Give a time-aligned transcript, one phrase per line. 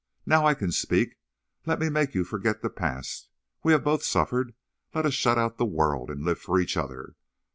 [0.25, 1.19] Now I can speak.
[1.67, 3.29] Let me make you forget the past.
[3.63, 4.55] We have both suffered;
[4.95, 7.13] let us shut out the world, and live for each other.